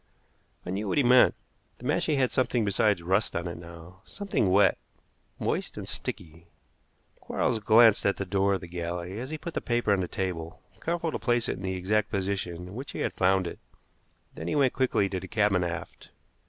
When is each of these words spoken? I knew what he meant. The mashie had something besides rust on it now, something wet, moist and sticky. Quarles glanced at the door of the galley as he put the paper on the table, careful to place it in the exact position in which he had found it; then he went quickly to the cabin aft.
I 0.65 0.71
knew 0.71 0.87
what 0.87 0.97
he 0.97 1.03
meant. 1.03 1.35
The 1.77 1.85
mashie 1.85 2.15
had 2.15 2.31
something 2.31 2.65
besides 2.65 3.03
rust 3.03 3.35
on 3.35 3.47
it 3.47 3.55
now, 3.59 4.01
something 4.03 4.49
wet, 4.49 4.79
moist 5.37 5.77
and 5.77 5.87
sticky. 5.87 6.47
Quarles 7.19 7.59
glanced 7.59 8.03
at 8.07 8.17
the 8.17 8.25
door 8.25 8.55
of 8.55 8.61
the 8.61 8.67
galley 8.67 9.19
as 9.19 9.29
he 9.29 9.37
put 9.37 9.53
the 9.53 9.61
paper 9.61 9.93
on 9.93 9.99
the 10.01 10.07
table, 10.07 10.63
careful 10.83 11.11
to 11.11 11.19
place 11.19 11.47
it 11.47 11.57
in 11.57 11.61
the 11.61 11.75
exact 11.75 12.09
position 12.09 12.55
in 12.69 12.73
which 12.73 12.93
he 12.93 13.01
had 13.01 13.13
found 13.13 13.45
it; 13.45 13.59
then 14.33 14.47
he 14.47 14.55
went 14.55 14.73
quickly 14.73 15.07
to 15.07 15.19
the 15.19 15.27
cabin 15.27 15.63
aft. 15.63 16.09